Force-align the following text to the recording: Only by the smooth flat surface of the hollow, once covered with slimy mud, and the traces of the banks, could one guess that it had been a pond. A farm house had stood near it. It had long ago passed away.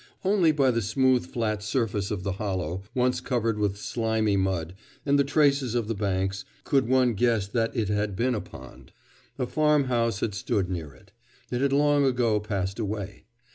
Only 0.25 0.51
by 0.51 0.71
the 0.71 0.81
smooth 0.81 1.27
flat 1.27 1.61
surface 1.61 2.09
of 2.09 2.23
the 2.23 2.31
hollow, 2.31 2.81
once 2.95 3.21
covered 3.21 3.59
with 3.59 3.77
slimy 3.77 4.35
mud, 4.35 4.73
and 5.05 5.19
the 5.19 5.23
traces 5.23 5.75
of 5.75 5.87
the 5.87 5.93
banks, 5.93 6.43
could 6.63 6.87
one 6.87 7.13
guess 7.13 7.45
that 7.47 7.75
it 7.77 7.87
had 7.89 8.15
been 8.15 8.33
a 8.33 8.41
pond. 8.41 8.93
A 9.37 9.45
farm 9.45 9.83
house 9.83 10.21
had 10.21 10.33
stood 10.33 10.71
near 10.71 10.91
it. 10.95 11.11
It 11.51 11.61
had 11.61 11.71
long 11.71 12.03
ago 12.03 12.39
passed 12.39 12.79
away. 12.79 13.25